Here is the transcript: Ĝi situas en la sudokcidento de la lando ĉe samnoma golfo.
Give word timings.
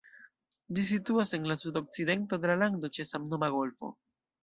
Ĝi 0.77 0.85
situas 0.91 1.35
en 1.39 1.45
la 1.53 1.59
sudokcidento 1.65 2.43
de 2.47 2.53
la 2.53 2.59
lando 2.65 2.95
ĉe 2.99 3.09
samnoma 3.15 3.55
golfo. 3.61 3.97